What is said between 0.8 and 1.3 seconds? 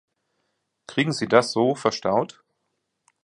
Kriegen Sie